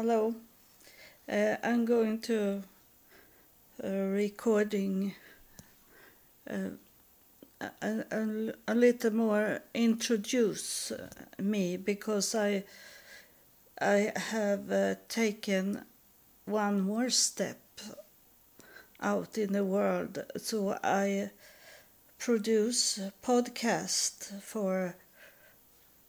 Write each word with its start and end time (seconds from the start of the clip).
hello. 0.00 0.32
Uh, 1.28 1.56
I'm 1.60 1.84
going 1.84 2.20
to 2.20 2.62
uh, 3.82 3.88
recording 3.88 5.12
uh, 6.48 6.70
a, 7.60 8.04
a, 8.12 8.52
a, 8.68 8.74
little 8.76 9.12
more 9.12 9.60
introduce 9.74 10.92
me 11.40 11.76
because 11.78 12.36
I 12.36 12.62
I 13.80 14.12
have 14.14 14.70
uh, 14.70 14.94
taken 15.08 15.82
one 16.44 16.82
more 16.82 17.10
step 17.10 17.58
out 19.00 19.36
in 19.36 19.52
the 19.52 19.64
world. 19.64 20.22
So 20.36 20.78
I 20.80 21.30
produce 22.20 23.00
podcast 23.24 24.42
for 24.42 24.94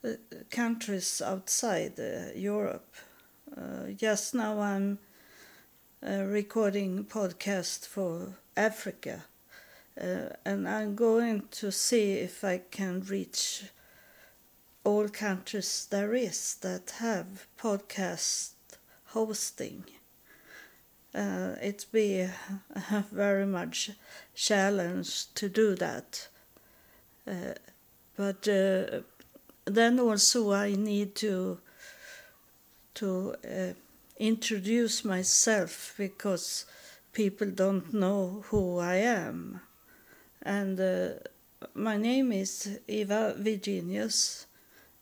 uh, 0.05 0.09
countries 0.51 1.23
outside 1.25 1.99
uh, 1.99 2.37
Europe. 2.37 2.85
Uh, 3.57 3.91
just 3.95 4.35
now 4.35 4.59
I'm 4.59 4.99
uh, 6.05 6.23
recording 6.23 7.03
podcast 7.03 7.87
for 7.87 8.37
Africa. 8.55 9.23
Uh, 9.99 10.29
and 10.45 10.67
I'm 10.67 10.95
going 10.95 11.43
to 11.51 11.71
see 11.71 12.13
if 12.13 12.43
I 12.43 12.61
can 12.71 13.01
reach 13.01 13.63
all 14.83 15.09
countries 15.09 15.87
there 15.89 16.13
is 16.13 16.55
that 16.61 16.91
have 16.99 17.47
podcast 17.59 18.51
hosting. 19.07 19.83
Uh, 21.13 21.55
it 21.61 21.85
be 21.91 22.27
very 23.11 23.45
much 23.45 23.91
challenge 24.35 25.33
to 25.33 25.49
do 25.49 25.75
that. 25.75 26.27
Uh, 27.27 27.53
but 28.15 28.47
uh, 28.47 29.01
then 29.65 29.99
also 29.99 30.53
I 30.53 30.75
need 30.75 31.15
to 31.15 31.59
to 32.99 33.33
uh, 33.45 33.73
introduce 34.17 35.05
myself 35.05 35.93
because 35.97 36.65
people 37.13 37.49
don't 37.49 37.93
know 37.93 38.43
who 38.49 38.77
I 38.77 38.95
am. 38.95 39.61
And 40.41 40.79
uh, 40.79 41.09
my 41.73 41.95
name 41.97 42.31
is 42.33 42.79
Eva 42.87 43.35
Virginius, 43.37 44.45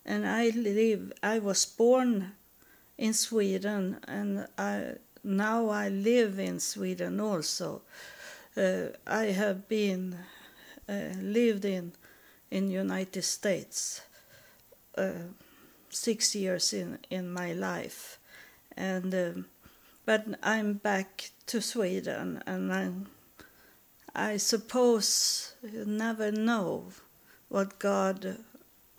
and 0.05 0.27
I 0.27 0.49
live. 0.49 1.11
I 1.23 1.39
was 1.39 1.65
born 1.65 2.33
in 2.97 3.13
Sweden, 3.13 3.97
and 4.07 4.47
I 4.57 4.93
now 5.23 5.69
I 5.69 5.89
live 5.89 6.39
in 6.39 6.59
Sweden 6.59 7.19
also. 7.19 7.81
Uh, 8.55 8.89
I 9.05 9.25
have 9.25 9.67
been 9.67 10.17
uh, 10.87 11.13
lived 11.19 11.65
in 11.65 11.93
in 12.51 12.69
United 12.69 13.23
States 13.23 14.01
uh, 14.97 15.11
six 15.97 16.35
years 16.35 16.73
in 16.73 16.99
in 17.09 17.31
my 17.31 17.53
life, 17.53 18.19
and 18.75 19.13
um, 19.13 19.45
but 20.05 20.25
I'm 20.43 20.73
back 20.73 21.31
to 21.47 21.61
Sweden, 21.61 22.43
and 22.45 22.71
I'm, 22.71 23.07
I 24.15 24.37
suppose 24.37 25.53
you 25.63 25.85
never 25.85 26.31
know 26.31 26.91
what 27.49 27.79
God 27.79 28.37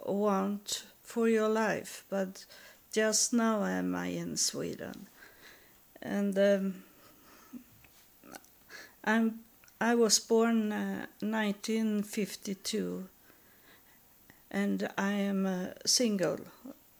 want 0.05 0.85
for 1.03 1.29
your 1.29 1.49
life, 1.49 2.05
but 2.11 2.45
just 2.93 3.33
now 3.33 3.65
am 3.65 3.95
I 3.95 4.09
in 4.09 4.37
Sweden. 4.37 5.07
And 6.03 6.39
um, 6.39 6.75
I'm 9.05 9.41
I 9.81 9.95
was 9.95 10.19
born 10.19 10.73
uh, 10.73 11.07
1952 11.21 13.09
and 14.51 14.89
I 14.99 15.13
am 15.13 15.47
a 15.47 15.75
single 15.87 16.41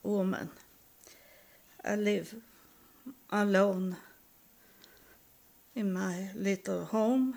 woman. 0.03 0.51
I 1.85 1.97
live 1.97 2.35
alone 3.31 3.97
in 5.75 5.93
my 5.93 6.31
little 6.35 6.85
home 6.87 7.37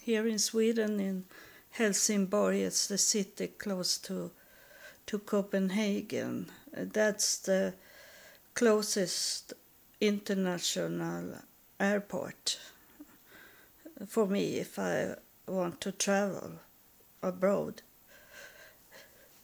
here 0.00 0.26
in 0.26 0.38
Sweden 0.38 1.00
in 1.00 1.24
Helsingborg. 1.72 2.56
It's 2.56 2.86
the 2.86 2.98
city 2.98 3.48
close 3.48 3.98
to 3.98 4.30
to 5.06 5.18
Copenhagen. 5.18 6.50
That's 6.72 7.38
the 7.38 7.74
closest 8.54 9.52
international 10.00 11.36
airport 11.78 12.58
for 14.06 14.26
me 14.26 14.58
if 14.58 14.78
I 14.78 15.14
want 15.46 15.80
to 15.82 15.92
travel 15.92 16.52
abroad. 17.22 17.82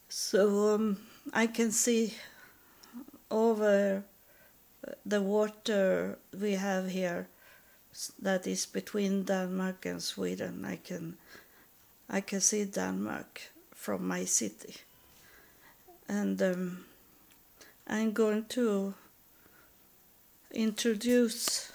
So 0.09 0.75
um, 0.75 0.97
I 1.31 1.47
can 1.47 1.71
see 1.71 2.15
over 3.31 4.03
the 5.05 5.21
water 5.21 6.17
we 6.37 6.53
have 6.53 6.89
here 6.89 7.27
that 8.21 8.47
is 8.47 8.65
between 8.65 9.23
Denmark 9.23 9.85
and 9.85 10.01
Sweden. 10.01 10.65
I 10.65 10.75
can 10.75 11.17
I 12.09 12.21
can 12.21 12.41
see 12.41 12.65
Denmark 12.65 13.41
from 13.73 14.07
my 14.07 14.25
city, 14.25 14.75
and 16.07 16.41
um, 16.41 16.85
I'm 17.87 18.11
going 18.11 18.45
to 18.49 18.93
introduce 20.51 21.71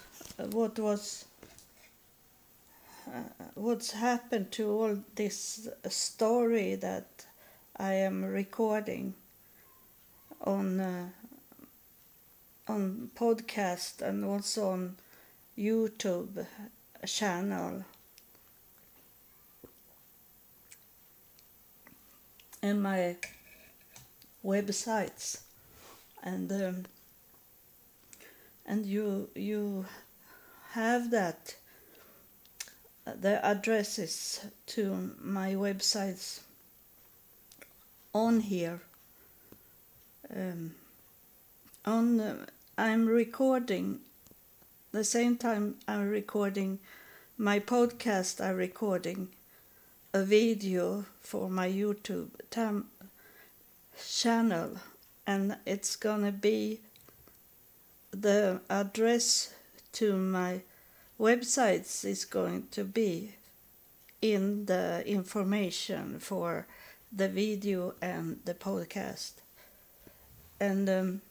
what 0.51 0.77
was 0.77 1.25
uh, 3.07 3.47
what's 3.55 3.91
happened 3.91 4.51
to 4.51 4.69
all 4.69 4.97
this 5.15 5.67
story 5.87 6.75
that 6.75 7.25
I 7.75 7.93
am 7.93 8.23
recording 8.23 9.15
on 10.41 10.79
uh, 10.79 11.09
on 12.67 13.09
podcast 13.15 14.01
and 14.01 14.23
also 14.23 14.69
on 14.69 14.95
YouTube 15.57 16.45
channel. 17.05 17.83
And 22.61 22.83
my 22.83 23.15
websites. 24.43 25.41
And 26.21 26.51
um, 26.51 26.85
and 28.65 28.85
you 28.85 29.29
you 29.33 29.85
have 30.71 31.11
that 31.11 31.55
uh, 33.07 33.13
the 33.19 33.43
addresses 33.43 34.45
to 34.67 35.15
my 35.21 35.53
websites 35.53 36.41
on 38.13 38.41
here 38.41 38.81
um, 40.35 40.75
on 41.85 42.19
uh, 42.19 42.45
I'm 42.77 43.07
recording 43.07 43.99
the 44.91 45.03
same 45.03 45.37
time 45.37 45.75
I'm 45.87 46.09
recording 46.09 46.79
my 47.37 47.59
podcast 47.59 48.43
I'm 48.43 48.55
recording 48.57 49.29
a 50.13 50.23
video 50.23 51.05
for 51.21 51.49
my 51.49 51.69
YouTube 51.69 52.29
tam- 52.49 52.89
channel 54.07 54.77
and 55.25 55.57
it's 55.65 55.95
gonna 55.95 56.31
be 56.31 56.79
the 58.11 58.61
address 58.69 59.53
to 59.93 60.17
my 60.17 60.61
websites 61.19 62.05
is 62.05 62.25
going 62.25 62.67
to 62.71 62.83
be 62.83 63.33
in 64.21 64.65
the 64.65 65.03
information 65.05 66.19
for 66.19 66.65
the 67.11 67.27
video 67.27 67.93
and 68.01 68.39
the 68.45 68.53
podcast. 68.53 69.31
And 70.59 70.89
um, 70.89 71.21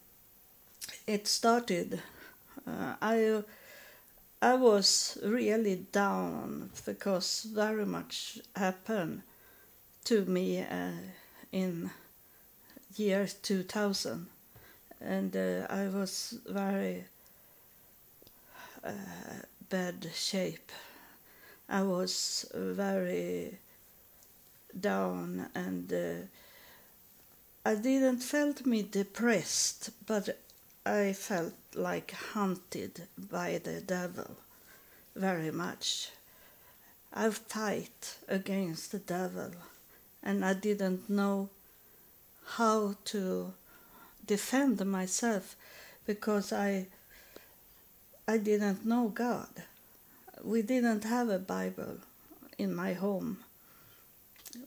it 1.06 1.26
started. 1.26 2.02
Uh, 2.66 2.94
I 3.00 3.42
I 4.40 4.54
was 4.54 5.18
really 5.24 5.86
down 5.92 6.70
because 6.86 7.42
very 7.42 7.84
much 7.84 8.38
happened 8.54 9.22
to 10.04 10.24
me 10.26 10.60
uh, 10.60 10.92
in 11.50 11.90
year 12.96 13.28
2000 13.42 14.26
and 15.00 15.36
uh, 15.36 15.66
I 15.70 15.88
was 15.88 16.34
very 16.46 17.04
uh, 18.84 18.90
bad 19.70 20.10
shape. 20.14 20.70
I 21.68 21.82
was 21.82 22.46
very 22.54 23.58
down 24.78 25.48
and 25.54 25.92
uh, 25.92 26.26
I 27.68 27.74
didn't 27.74 28.20
felt 28.20 28.64
me 28.64 28.80
depressed, 28.80 29.90
but 30.06 30.38
I 30.86 31.12
felt 31.12 31.52
like 31.74 32.12
hunted 32.12 33.02
by 33.18 33.60
the 33.62 33.82
devil 33.82 34.38
very 35.14 35.50
much. 35.50 36.08
I 37.12 37.28
fight 37.28 38.16
against 38.26 38.90
the 38.90 38.98
devil 38.98 39.50
and 40.22 40.46
I 40.46 40.54
didn't 40.54 41.10
know 41.10 41.50
how 42.56 42.96
to 43.12 43.52
defend 44.24 44.82
myself 44.86 45.54
because 46.06 46.54
I 46.54 46.86
I 48.26 48.38
didn't 48.38 48.86
know 48.86 49.08
God. 49.08 49.52
We 50.42 50.62
didn't 50.62 51.04
have 51.04 51.28
a 51.28 51.38
Bible 51.38 51.98
in 52.56 52.74
my 52.74 52.94
home. 52.94 53.44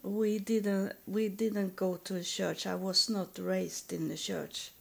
We 0.03 0.39
didn't 0.39 0.93
we 1.07 1.29
didn't 1.29 1.75
go 1.75 1.97
to 1.97 2.15
a 2.15 2.23
church. 2.23 2.65
I 2.65 2.75
was 2.75 3.09
not 3.09 3.37
raised 3.39 3.93
in 3.93 4.09
the 4.09 4.17
church. 4.17 4.71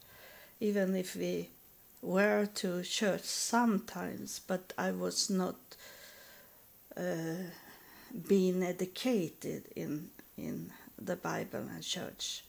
Even 0.60 0.94
if 0.96 1.16
we 1.16 1.48
were 2.02 2.46
to 2.46 2.82
church 2.82 3.24
sometimes, 3.24 4.40
but 4.46 4.72
I 4.78 4.90
was 4.90 5.30
not 5.30 5.56
uh, 6.96 7.44
being 8.28 8.62
educated 8.62 9.64
in 9.76 10.10
in 10.36 10.72
the 10.98 11.16
Bible 11.16 11.64
and 11.74 11.82
church. 11.82 12.44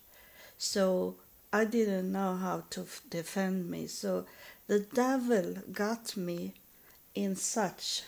So 0.58 1.16
I 1.52 1.66
didn't 1.66 2.12
know 2.12 2.36
how 2.36 2.64
to 2.72 2.82
f- 2.82 3.02
defend 3.10 3.70
me. 3.70 3.88
So 3.88 4.26
the 4.68 4.80
devil 4.80 5.56
got 5.72 6.16
me 6.16 6.54
in 7.16 7.36
such 7.36 8.04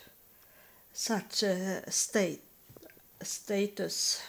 such 0.93 1.43
a 1.43 1.89
state 1.91 2.43
status 3.25 4.21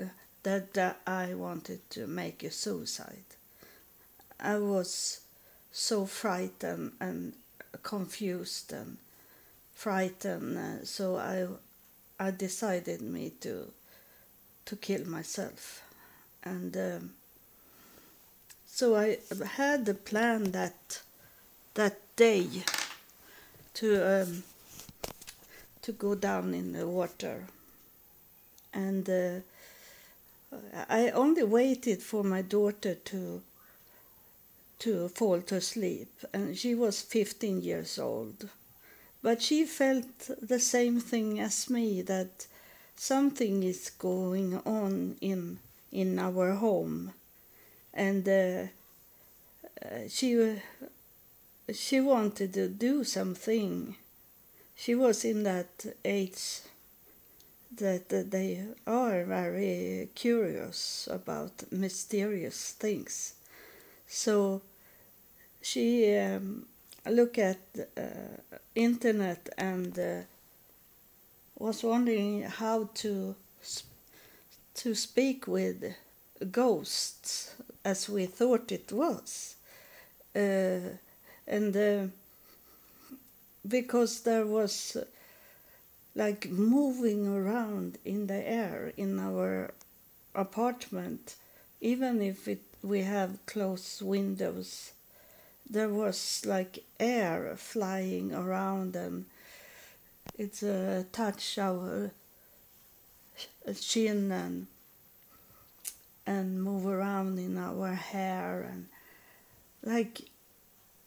uh, 0.00 0.04
that 0.42 1.00
I 1.06 1.34
wanted 1.34 1.88
to 1.90 2.06
make 2.06 2.42
a 2.42 2.50
suicide. 2.50 3.24
I 4.40 4.58
was 4.58 5.20
so 5.72 6.06
frightened 6.06 6.92
and 7.00 7.32
confused 7.82 8.72
and 8.72 8.98
frightened, 9.74 10.56
uh, 10.56 10.84
so 10.84 11.16
I 11.16 11.46
I 12.20 12.30
decided 12.30 13.00
me 13.00 13.30
to 13.40 13.72
to 14.66 14.76
kill 14.76 15.06
myself, 15.06 15.82
and 16.44 16.76
um, 16.76 17.10
so 18.66 18.96
I 18.96 19.18
had 19.54 19.86
the 19.86 19.94
plan 19.94 20.52
that 20.52 21.02
that 21.74 22.00
day 22.16 22.48
to 23.74 24.22
um, 24.22 24.42
to 25.82 25.92
go 25.92 26.14
down 26.14 26.54
in 26.54 26.72
the 26.72 26.86
water, 26.86 27.44
and 28.72 29.08
uh, 29.08 29.40
I 30.88 31.10
only 31.10 31.42
waited 31.42 32.02
for 32.02 32.24
my 32.24 32.42
daughter 32.42 32.94
to 32.94 33.42
to 34.80 35.08
fall 35.08 35.40
to 35.42 35.60
sleep, 35.60 36.08
and 36.32 36.56
she 36.56 36.74
was 36.74 37.02
15 37.02 37.60
years 37.62 37.98
old. 37.98 38.48
But 39.22 39.42
she 39.42 39.64
felt 39.64 40.30
the 40.40 40.60
same 40.60 41.00
thing 41.00 41.40
as 41.40 41.68
me 41.68 42.00
that 42.02 42.46
something 42.96 43.62
is 43.64 43.90
going 43.90 44.58
on 44.64 45.16
in 45.20 45.58
in 45.90 46.18
our 46.18 46.52
home, 46.54 47.12
and 47.92 48.28
uh, 48.28 48.66
uh, 49.84 50.08
she 50.08 50.60
she 51.72 52.00
wanted 52.00 52.54
to 52.54 52.68
do 52.68 53.04
something. 53.04 53.96
She 54.76 54.94
was 54.94 55.24
in 55.24 55.42
that 55.42 55.86
age 56.04 56.60
that, 57.76 58.08
they 58.30 58.64
are 58.86 59.24
very 59.24 60.08
curious 60.14 61.08
about 61.10 61.52
mysterious 61.70 62.72
things. 62.72 63.34
So 64.06 64.62
she 65.62 66.16
um, 66.18 66.66
looked 67.06 67.38
at 67.38 67.58
uh, 67.96 68.02
internet 68.74 69.48
and 69.58 69.98
uh, 69.98 70.22
was 71.58 71.82
wondering 71.82 72.42
how 72.42 72.88
to 72.94 73.34
to 74.74 74.94
speak 74.94 75.46
with 75.46 75.94
ghosts 76.50 77.54
as 77.84 78.08
we 78.08 78.26
thought 78.26 78.70
it 78.72 78.92
was. 78.92 79.56
Uh, 80.34 80.96
and 81.46 81.76
uh, 81.76 82.06
because 83.66 84.20
there 84.22 84.46
was 84.46 84.96
like 86.14 86.50
moving 86.50 87.26
around 87.26 87.98
in 88.04 88.26
the 88.26 88.48
air 88.48 88.92
in 88.96 89.18
our 89.18 89.72
apartment, 90.34 91.36
even 91.80 92.20
if 92.22 92.48
it, 92.48 92.62
we 92.82 93.02
have 93.02 93.44
closed 93.46 94.02
windows, 94.02 94.92
there 95.68 95.88
was 95.88 96.44
like 96.46 96.84
air 96.98 97.54
flying 97.56 98.32
around 98.32 98.96
and 98.96 99.26
it's 100.38 100.62
a 100.62 101.04
touch 101.12 101.58
our 101.58 102.10
chin 103.80 104.32
and 104.32 104.66
and 106.26 106.62
move 106.62 106.86
around 106.86 107.38
in 107.38 107.56
our 107.56 107.94
hair 107.94 108.68
and 108.70 108.86
like 109.82 110.20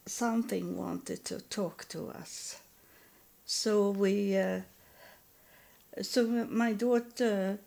something 0.06 0.78
wanted 0.78 1.24
to 1.26 1.40
talk 1.42 1.88
to 1.90 2.08
us. 2.10 2.60
So 3.46 3.92
we, 3.92 4.36
uh, 4.38 4.62
so 6.02 6.26
my 6.50 6.74
daughter, 6.74 7.60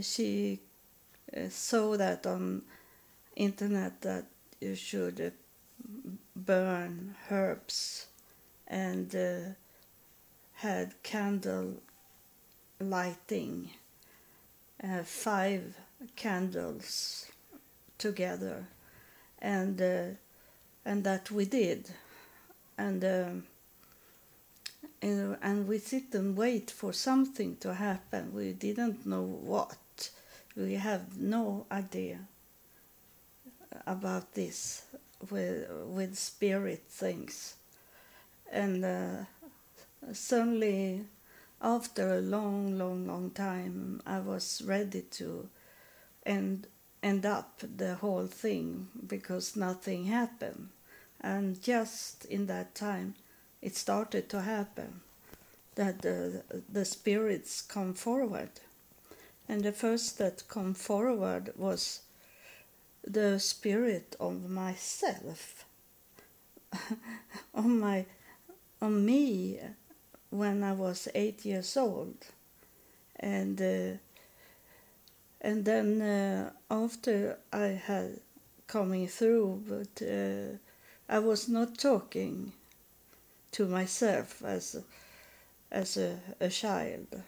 she 0.00 0.58
uh, 1.36 1.48
saw 1.50 1.96
that 1.96 2.26
on 2.26 2.62
internet 3.36 4.00
that 4.00 4.24
you 4.60 4.74
should 4.74 5.20
uh, 5.20 5.30
burn 6.34 7.14
herbs 7.30 8.06
and 8.66 9.14
uh, 9.14 9.50
had 10.54 10.94
candle 11.02 11.74
lighting, 12.80 13.70
uh, 14.82 15.02
five 15.02 15.76
candles 16.16 17.26
together, 17.98 18.64
and 19.40 19.80
uh, 19.82 20.04
and 20.84 21.04
that 21.04 21.30
we 21.30 21.44
did, 21.44 21.90
and. 22.78 23.04
And 25.00 25.68
we 25.68 25.78
sit 25.78 26.14
and 26.14 26.36
wait 26.36 26.70
for 26.70 26.92
something 26.92 27.56
to 27.58 27.74
happen. 27.74 28.34
We 28.34 28.52
didn't 28.52 29.06
know 29.06 29.22
what. 29.22 30.10
We 30.56 30.74
have 30.74 31.18
no 31.18 31.66
idea 31.70 32.18
about 33.86 34.34
this 34.34 34.82
with 35.30 35.68
with 35.86 36.18
spirit 36.18 36.82
things, 36.90 37.54
and 38.50 38.84
uh, 38.84 39.24
suddenly, 40.12 41.04
after 41.62 42.14
a 42.14 42.20
long, 42.20 42.76
long, 42.76 43.06
long 43.06 43.30
time, 43.30 44.02
I 44.04 44.18
was 44.18 44.62
ready 44.64 45.02
to 45.02 45.48
end 46.26 46.66
end 47.02 47.24
up 47.24 47.62
the 47.76 47.94
whole 47.94 48.26
thing 48.26 48.88
because 49.06 49.54
nothing 49.54 50.06
happened, 50.06 50.70
and 51.20 51.62
just 51.62 52.24
in 52.24 52.46
that 52.46 52.74
time 52.74 53.14
it 53.60 53.76
started 53.76 54.28
to 54.30 54.42
happen 54.42 55.00
that 55.74 56.02
the, 56.02 56.42
the 56.72 56.84
spirits 56.84 57.62
come 57.62 57.94
forward. 57.94 58.50
And 59.48 59.62
the 59.62 59.72
first 59.72 60.18
that 60.18 60.48
come 60.48 60.74
forward 60.74 61.52
was 61.56 62.02
the 63.06 63.38
spirit 63.38 64.16
of 64.20 64.50
myself, 64.50 65.64
on 67.54 67.80
my, 67.80 68.04
on 68.82 69.06
me, 69.06 69.58
when 70.30 70.62
I 70.62 70.72
was 70.72 71.08
eight 71.14 71.44
years 71.44 71.76
old, 71.76 72.16
and 73.18 73.60
uh, 73.60 73.96
and 75.40 75.64
then 75.64 76.02
uh, 76.02 76.50
after 76.70 77.38
I 77.52 77.80
had 77.86 78.20
coming 78.66 79.08
through, 79.08 79.62
but 79.66 80.06
uh, 80.06 80.58
I 81.08 81.20
was 81.20 81.48
not 81.48 81.78
talking 81.78 82.52
to 83.52 83.66
myself 83.66 84.42
as 84.44 84.76
as 85.70 85.96
a, 85.96 86.18
a 86.40 86.48
child. 86.48 87.22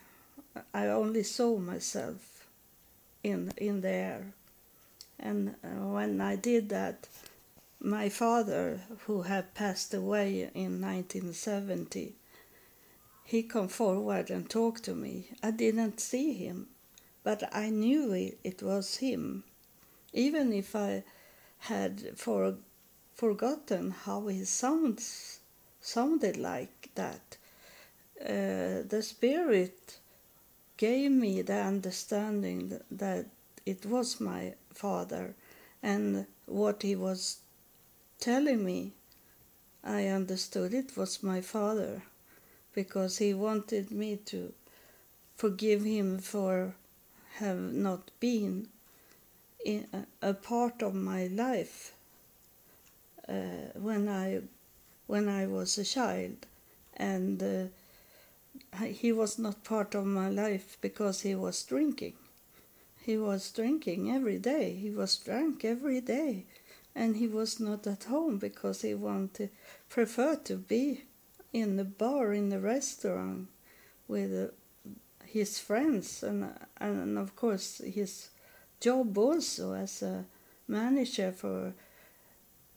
I 0.75 0.87
only 0.87 1.23
saw 1.23 1.59
myself 1.59 2.47
in 3.23 3.53
in 3.57 3.81
there, 3.81 4.33
and 5.19 5.55
uh, 5.63 5.89
when 5.95 6.21
I 6.21 6.37
did 6.37 6.69
that, 6.71 7.09
my 7.81 8.09
father, 8.09 8.81
who 9.07 9.23
had 9.23 9.55
passed 9.55 9.95
away 9.95 10.51
in 10.55 10.81
1970, 10.81 12.15
he 13.25 13.43
come 13.43 13.69
forward 13.69 14.31
and 14.31 14.51
talked 14.51 14.85
to 14.85 14.95
me. 14.95 15.29
I 15.43 15.51
didn't 15.51 16.01
see 16.01 16.33
him, 16.35 16.67
but 17.23 17.43
I 17.55 17.71
knew 17.71 18.13
it, 18.13 18.39
it 18.45 18.63
was 18.63 18.97
him, 18.99 19.45
even 20.13 20.53
if 20.53 20.75
I 20.75 21.05
had 21.61 22.19
for, 22.19 22.57
forgotten 23.15 23.91
how 23.91 24.27
he 24.27 24.45
sounds 24.45 25.40
sounded 25.81 26.37
like 26.37 26.91
that. 26.95 27.37
Uh, 28.21 28.83
the 28.89 29.03
Spirit 29.03 29.99
gave 30.77 31.11
me 31.11 31.43
the 31.43 31.61
understanding 31.61 32.81
that 32.91 33.27
it 33.67 33.87
was 33.87 34.21
my 34.21 34.55
Father 34.73 35.35
and 35.83 36.27
what 36.47 36.83
he 36.83 36.95
was 36.95 37.39
telling 38.19 38.65
me, 38.65 38.93
I 39.83 40.09
understood 40.09 40.75
it 40.75 40.97
was 40.97 41.23
my 41.23 41.41
Father 41.41 42.03
because 42.75 43.19
he 43.19 43.33
wanted 43.33 43.91
me 43.91 44.17
to 44.27 44.53
forgive 45.37 45.85
him 45.85 46.19
for 46.19 46.75
have 47.37 47.59
not 47.59 48.11
been 48.21 48.69
a 50.23 50.35
part 50.35 50.83
of 50.83 50.95
my 50.95 51.27
life 51.29 51.93
uh, 53.29 53.73
when 53.75 54.09
I 54.09 54.41
when 55.11 55.29
I 55.29 55.45
was 55.45 55.77
a 55.77 55.85
child, 55.85 56.47
and 56.97 57.43
uh, 57.43 58.85
he 58.85 59.11
was 59.11 59.41
not 59.41 59.65
part 59.65 59.97
of 59.97 60.07
my 60.07 60.29
life 60.29 60.79
because 60.81 61.23
he 61.23 61.35
was 61.35 61.65
drinking. 61.65 62.15
He 63.03 63.19
was 63.19 63.51
drinking 63.51 64.13
every 64.13 64.39
day. 64.39 64.73
He 64.75 64.91
was 64.91 65.17
drunk 65.17 65.65
every 65.65 66.01
day, 66.01 66.45
and 66.95 67.17
he 67.17 67.27
was 67.27 67.59
not 67.59 67.89
at 67.89 68.05
home 68.05 68.39
because 68.39 68.83
he 68.83 68.95
wanted 68.95 69.51
preferred 69.89 70.45
to 70.45 70.55
be 70.55 71.03
in 71.53 71.77
the 71.77 71.91
bar 72.03 72.33
in 72.33 72.51
the 72.51 72.61
restaurant 72.61 73.49
with 74.07 74.31
uh, 74.33 74.47
his 75.27 75.59
friends 75.59 76.23
and 76.23 76.53
and 76.79 77.19
of 77.19 77.35
course 77.35 77.81
his 77.85 78.29
job 78.79 79.19
also 79.19 79.73
as 79.75 80.03
a 80.03 80.25
manager 80.69 81.33
for 81.33 81.73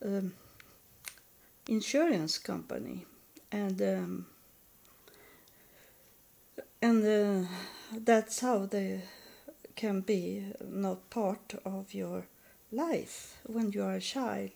um, 0.03 0.33
insurance 1.67 2.37
company. 2.37 3.05
And 3.51 3.81
um, 3.81 4.25
and 6.81 7.05
uh, 7.05 7.47
that's 7.97 8.39
how 8.39 8.65
they 8.65 9.01
can 9.75 10.01
be 10.01 10.43
not 10.63 11.09
part 11.09 11.55
of 11.65 11.93
your 11.93 12.25
life 12.71 13.37
when 13.45 13.71
you 13.71 13.83
are 13.83 13.95
a 13.95 14.01
child. 14.01 14.49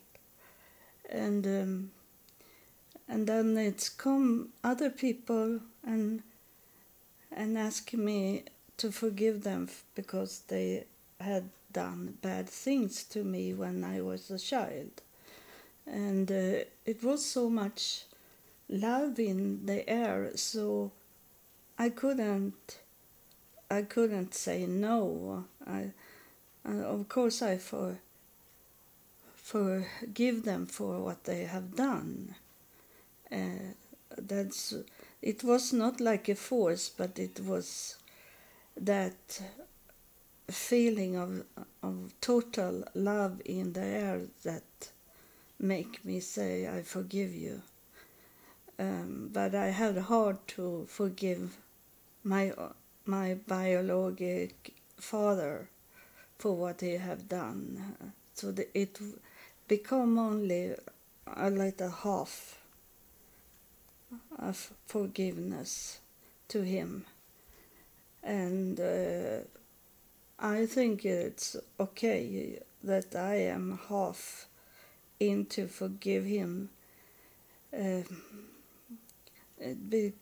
And 1.10 1.46
um, 1.46 1.92
and 3.08 3.28
then 3.28 3.58
it's 3.58 3.90
come 3.90 4.50
other 4.64 4.90
people 4.90 5.62
and 5.86 6.24
and 7.32 7.58
ask 7.58 7.94
me 7.94 8.44
to 8.78 8.92
forgive 8.92 9.44
them 9.44 9.70
because 9.96 10.42
they 10.48 10.86
had 11.20 11.50
done 11.72 12.18
bad 12.22 12.50
things 12.50 13.04
to 13.04 13.24
me 13.24 13.54
when 13.54 13.84
I 13.84 14.02
was 14.02 14.30
a 14.32 14.40
child 14.40 15.02
and 15.88 16.32
uh, 16.32 16.64
it 16.86 17.04
was 17.04 17.24
so 17.26 17.50
much 17.50 18.04
love 18.70 19.20
in 19.20 19.66
the 19.66 19.88
air 19.90 20.32
so 20.36 20.92
I 21.80 21.90
couldn't 21.90 22.78
I 23.70 23.82
couldn't 23.84 24.34
say 24.34 24.66
no. 24.66 25.46
I 25.66 25.92
uh, 26.68 26.84
of 26.96 27.10
course 27.10 27.42
I 27.42 27.58
for 27.58 28.00
forgive 29.36 30.44
them 30.44 30.66
for 30.66 31.00
what 31.00 31.24
they 31.24 31.46
have 31.46 31.76
done. 31.76 32.36
Uh, 33.32 33.74
that's 34.18 34.74
it 35.22 35.44
was 35.44 35.74
not 35.74 36.00
like 36.00 36.30
a 36.30 36.36
force 36.36 36.90
but 36.90 37.20
it 37.20 37.40
was 37.42 37.98
that 38.76 39.42
feeling 40.50 41.16
of 41.18 41.44
of 41.84 42.14
total 42.22 42.84
love 42.96 43.42
in 43.46 43.74
the 43.74 43.84
air 43.84 44.22
that 44.44 44.90
make 45.60 46.04
me 46.06 46.20
say 46.20 46.68
I 46.68 46.82
forgive 46.82 47.34
you. 47.34 47.62
Um, 48.80 49.30
but 49.34 49.56
I 49.56 49.68
had 49.68 49.98
hard 49.98 50.38
to 50.50 50.86
forgive 50.88 51.56
my 52.24 52.54
my 53.06 53.36
biologic 53.48 54.74
father 54.98 55.70
for 56.38 56.56
what 56.56 56.82
he 56.82 56.98
have 56.98 57.28
done. 57.28 58.12
So 58.36 58.52
the, 58.52 58.68
it 58.78 59.00
become 59.68 60.20
only 60.20 60.76
a 61.26 61.50
little 61.50 61.90
half 61.90 62.60
of 64.38 64.72
forgiveness 64.86 66.00
to 66.50 66.62
him, 66.62 67.06
and 68.24 68.80
uh, 68.80 69.40
I 70.40 70.68
think 70.68 71.04
it's 71.04 71.56
okay 71.80 72.60
that 72.84 73.16
I 73.16 73.36
am 73.36 73.80
half 73.90 74.46
in 75.20 75.46
to 75.46 75.68
forgive 75.68 76.26
him. 76.26 76.70
Uh, 77.74 78.02
be, 79.90 80.14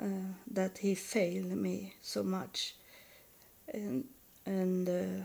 uh, 0.00 0.06
that 0.50 0.78
he 0.78 0.94
failed 0.94 1.52
me 1.52 1.94
so 2.02 2.22
much. 2.22 2.74
And 3.72 4.04
and 4.46 4.88
uh, 4.88 5.24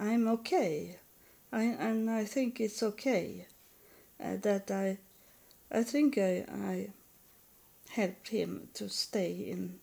I'm 0.00 0.28
okay. 0.28 0.96
I 1.52 1.62
and 1.62 2.10
I 2.10 2.24
think 2.24 2.60
it's 2.60 2.82
okay 2.82 3.46
uh, 4.22 4.36
that 4.42 4.70
I 4.70 4.98
I 5.70 5.82
think 5.82 6.18
I, 6.18 6.44
I 6.50 6.88
helped 7.90 8.28
him 8.28 8.68
to 8.74 8.88
stay 8.88 9.32
in 9.32 9.80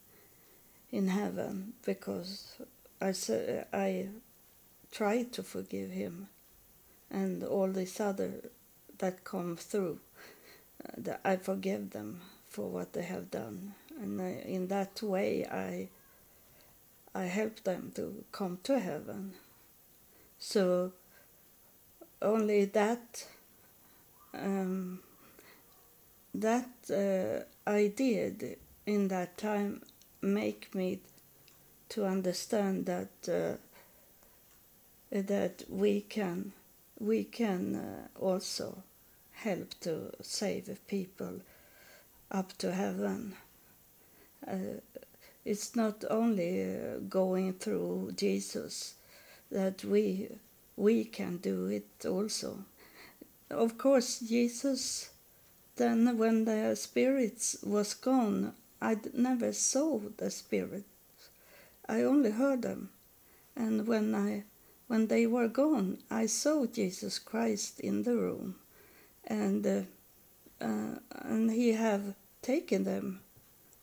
in 0.91 1.09
heaven 1.09 1.73
because 1.85 2.55
I 3.01 3.13
I 3.73 4.07
tried 4.91 5.33
to 5.33 5.43
forgive 5.43 5.91
him 5.91 6.27
and 7.11 7.43
all 7.43 7.71
these 7.71 7.99
other 7.99 8.31
that 8.99 9.23
come 9.23 9.57
through. 9.57 9.99
That 10.97 11.21
I 11.25 11.37
forgive 11.37 11.91
them 11.91 12.21
for 12.49 12.69
what 12.69 12.93
they 12.93 13.03
have 13.03 13.31
done, 13.31 13.73
and 13.99 14.21
I, 14.21 14.43
in 14.45 14.67
that 14.67 15.01
way, 15.01 15.45
I 15.45 15.89
I 17.15 17.23
help 17.23 17.63
them 17.63 17.91
to 17.95 18.23
come 18.31 18.59
to 18.63 18.79
heaven. 18.79 19.33
So 20.37 20.91
only 22.21 22.65
that 22.65 23.25
um, 24.33 24.99
that 26.33 26.69
uh, 26.89 27.69
I 27.69 27.87
did 27.87 28.57
in 28.85 29.07
that 29.07 29.37
time 29.37 29.81
make 30.21 30.75
me 30.75 30.99
to 31.89 32.05
understand 32.05 32.85
that 32.85 33.09
uh, 33.27 33.57
that 35.11 35.63
we 35.69 36.01
can 36.01 36.51
we 36.99 37.23
can 37.23 37.75
uh, 37.75 38.07
also 38.19 38.83
help 39.33 39.79
to 39.81 40.11
save 40.21 40.79
people 40.87 41.41
up 42.31 42.57
to 42.57 42.73
heaven. 42.73 43.35
Uh, 44.47 44.79
it's 45.43 45.75
not 45.75 46.03
only 46.09 46.63
uh, 46.63 46.99
going 47.09 47.53
through 47.53 48.13
Jesus 48.15 48.95
that 49.51 49.83
we 49.83 50.29
we 50.77 51.05
can 51.05 51.37
do 51.37 51.67
it 51.67 52.05
also. 52.05 52.65
Of 53.49 53.77
course, 53.77 54.19
Jesus. 54.19 55.09
Then, 55.77 56.17
when 56.17 56.45
the 56.45 56.75
spirits 56.75 57.57
was 57.63 57.93
gone, 57.93 58.53
I 58.81 58.97
never 59.13 59.53
saw 59.53 59.99
the 60.17 60.31
spirits. 60.31 60.87
I 61.87 62.01
only 62.01 62.31
heard 62.31 62.63
them, 62.63 62.89
and 63.55 63.87
when 63.87 64.15
I 64.15 64.43
when 64.87 65.07
they 65.07 65.25
were 65.25 65.47
gone, 65.47 65.97
I 66.11 66.27
saw 66.27 66.65
Jesus 66.65 67.19
Christ 67.19 67.79
in 67.79 68.03
the 68.03 68.15
room, 68.15 68.55
and 69.25 69.65
uh, 69.65 69.81
uh, 70.61 70.99
and 71.11 71.51
he 71.51 71.73
have 71.73 72.15
taken 72.41 72.83
them 72.83 73.21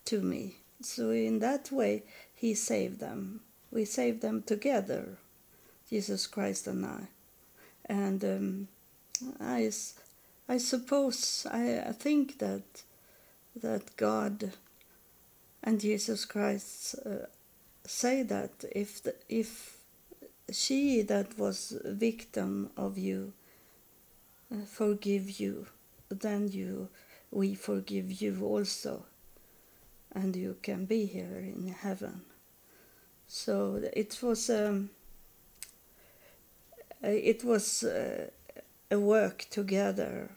to 0.06 0.20
me. 0.20 0.56
So 0.82 1.10
in 1.10 1.40
that 1.40 1.70
way, 1.70 2.02
he 2.34 2.54
saved 2.54 3.00
them. 3.00 3.40
We 3.70 3.84
saved 3.84 4.20
them 4.20 4.42
together, 4.42 5.18
Jesus 5.88 6.26
Christ 6.26 6.66
and 6.66 6.84
I. 6.84 7.08
And 7.86 8.24
um, 8.24 8.68
I, 9.40 9.70
I 10.48 10.58
suppose 10.58 11.46
I, 11.50 11.80
I 11.80 11.92
think 11.92 12.38
that 12.38 12.62
that 13.60 13.96
God 13.96 14.52
and 15.62 15.80
Jesus 15.80 16.24
Christ 16.24 16.94
uh, 17.04 17.26
say 17.84 18.22
that 18.22 18.50
if 18.72 19.02
the, 19.02 19.14
if 19.28 19.76
she 20.52 21.02
that 21.02 21.38
was 21.38 21.76
victim 21.84 22.70
of 22.76 22.98
you 22.98 23.32
uh, 24.52 24.64
forgive 24.66 25.40
you, 25.40 25.66
then 26.10 26.48
you 26.48 26.88
we 27.30 27.54
forgive 27.54 28.20
you 28.20 28.44
also, 28.44 29.04
and 30.14 30.36
you 30.36 30.56
can 30.62 30.84
be 30.84 31.06
here 31.06 31.38
in 31.38 31.68
heaven. 31.68 32.22
So 33.28 33.82
it 33.94 34.18
was 34.22 34.50
um, 34.50 34.90
uh, 37.02 37.08
it 37.08 37.44
was 37.44 37.84
uh, 37.84 38.28
a 38.90 38.98
work 38.98 39.46
together, 39.48 40.30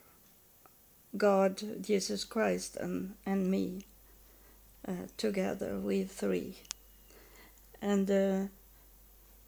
God, 1.18 1.62
Jesus 1.82 2.24
Christ, 2.24 2.78
and 2.78 3.16
and 3.26 3.52
me 3.52 3.86
uh, 4.88 5.08
together, 5.18 5.78
we 5.78 6.04
three, 6.04 6.56
and. 7.82 8.10
Uh, 8.10 8.48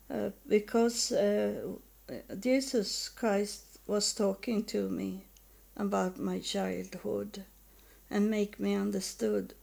uh, 0.09 0.29
because 0.47 1.11
uh, 1.11 1.61
Jesus 2.39 3.09
Christ 3.09 3.63
was 3.87 4.13
talking 4.13 4.63
to 4.65 4.89
me 4.89 5.23
about 5.75 6.19
my 6.19 6.39
childhood 6.39 7.43
and 8.09 8.31
make 8.31 8.59
me 8.59 8.73
understood 8.73 9.53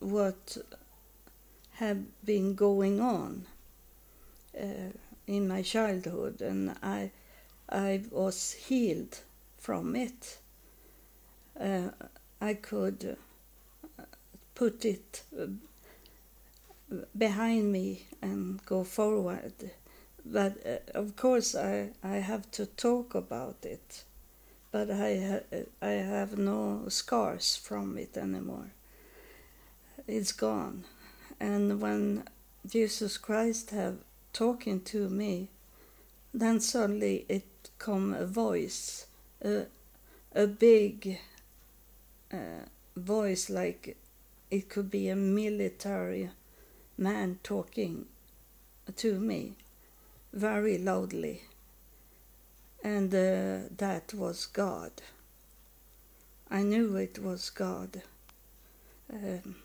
what 0.00 0.58
had 1.74 2.06
been 2.24 2.54
going 2.54 3.00
on 3.00 3.46
uh, 4.60 4.92
in 5.26 5.48
my 5.48 5.62
childhood 5.62 6.40
and 6.40 6.74
I 6.82 7.10
I 7.70 8.02
was 8.10 8.52
healed 8.52 9.18
from 9.58 9.94
it. 9.94 10.38
Uh, 11.60 11.90
I 12.40 12.54
could 12.54 13.16
put 14.54 14.84
it 14.84 15.22
behind 17.16 17.70
me 17.72 18.06
and 18.22 18.64
go 18.64 18.84
forward. 18.84 19.70
But 20.30 20.58
uh, 20.66 20.98
of 20.98 21.16
course, 21.16 21.54
I, 21.54 21.90
I 22.04 22.16
have 22.16 22.50
to 22.52 22.66
talk 22.66 23.14
about 23.14 23.56
it. 23.62 24.04
But 24.70 24.90
I, 24.90 25.18
ha- 25.18 25.62
I 25.80 25.90
have 25.90 26.36
no 26.36 26.84
scars 26.88 27.56
from 27.56 27.96
it 27.96 28.16
anymore. 28.16 28.70
It's 30.06 30.32
gone. 30.32 30.84
And 31.40 31.80
when 31.80 32.24
Jesus 32.70 33.16
Christ 33.16 33.70
have 33.70 33.96
talking 34.34 34.80
to 34.82 35.08
me, 35.08 35.48
then 36.34 36.60
suddenly 36.60 37.24
it 37.28 37.46
come 37.78 38.12
a 38.12 38.26
voice, 38.26 39.06
a, 39.42 39.64
a 40.34 40.46
big 40.46 41.18
uh, 42.32 42.66
voice 42.96 43.48
like 43.48 43.96
it 44.50 44.68
could 44.68 44.90
be 44.90 45.08
a 45.08 45.16
military 45.16 46.30
man 46.98 47.38
talking 47.42 48.06
to 48.96 49.18
me 49.18 49.54
very 50.32 50.78
loudly. 50.78 51.42
And 52.82 53.12
uh, 53.14 53.68
that 53.76 54.14
was 54.14 54.46
God. 54.46 54.92
I 56.50 56.62
knew 56.62 56.96
it 56.96 57.18
was 57.18 57.50
God. 57.50 58.02
Um, 59.12 59.56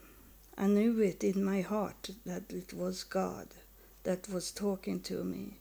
I 0.58 0.68
knew 0.68 1.00
it 1.00 1.24
in 1.24 1.44
my 1.44 1.62
heart 1.62 2.10
that 2.26 2.52
it 2.52 2.74
was 2.74 3.04
God 3.04 3.48
that 4.04 4.30
was 4.30 4.52
talking 4.52 5.00
to 5.02 5.24
me. 5.24 5.58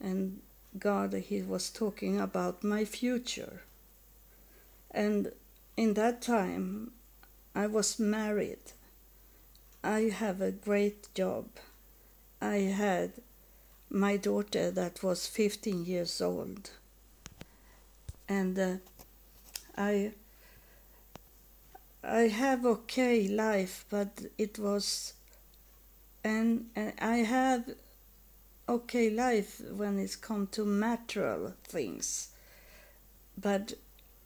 And 0.00 0.40
God, 0.78 1.12
He 1.14 1.42
was 1.42 1.70
talking 1.70 2.20
about 2.20 2.64
my 2.64 2.84
future. 2.84 3.62
And 4.90 5.32
in 5.76 5.94
that 5.94 6.22
time, 6.22 6.92
I 7.54 7.66
was 7.66 7.98
married. 7.98 8.72
I 9.84 10.10
have 10.12 10.40
a 10.40 10.50
great 10.50 11.12
job. 11.14 11.46
I 12.40 12.56
had 12.56 13.12
my 13.90 14.16
daughter 14.16 14.70
that 14.70 15.02
was 15.02 15.26
15 15.26 15.84
years 15.84 16.20
old. 16.20 16.70
And 18.28 18.58
uh, 18.58 18.74
I 19.76 20.12
I 22.02 22.28
have 22.28 22.64
okay 22.64 23.26
life, 23.28 23.84
but 23.90 24.08
it 24.38 24.58
was 24.58 25.14
and, 26.22 26.66
and 26.74 26.92
I 27.00 27.18
have 27.18 27.70
okay 28.68 29.10
life 29.10 29.60
when 29.70 29.98
it's 29.98 30.16
come 30.16 30.48
to 30.48 30.64
material 30.64 31.54
things, 31.64 32.30
but 33.40 33.74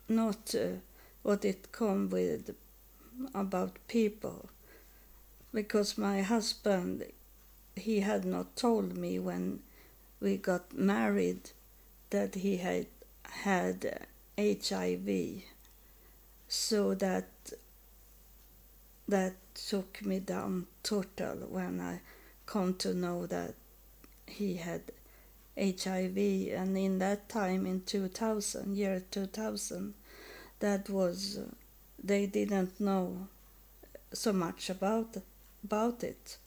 not 0.09 0.55
uh, 0.55 0.79
what 1.23 1.45
it 1.45 1.73
come 1.73 2.09
with 2.09 2.55
about 3.35 3.77
people 3.89 4.49
because 5.53 5.99
my 5.99 6.23
husband 6.23 7.05
he 7.77 8.01
had 8.01 8.25
not 8.25 8.57
told 8.57 8.97
me 8.97 9.19
when 9.19 9.61
we 10.21 10.37
got 10.37 10.73
married 10.75 11.51
that 12.11 12.35
he 12.35 12.59
had 12.59 12.87
had 13.25 14.07
HIV 14.39 15.43
so 16.49 16.95
that 16.95 17.29
that 19.09 19.35
took 19.55 20.05
me 20.05 20.19
down 20.21 20.67
total 20.83 21.37
when 21.49 21.81
I 21.81 22.01
come 22.47 22.75
to 22.75 22.95
know 22.95 23.27
that 23.27 23.55
he 24.27 24.57
had 24.57 24.83
HIV 25.59 26.17
and 26.17 26.79
in 26.79 26.99
that 27.01 27.29
time 27.29 27.67
in 27.67 27.83
2000 27.83 28.77
year 28.77 29.03
2000 29.11 29.95
that 30.61 30.89
was 30.89 31.41
they 32.03 32.27
didn't 32.27 32.81
know 32.81 33.29
so 34.13 34.33
much 34.33 34.71
about 34.71 35.17
about 35.65 36.03
it 36.03 36.39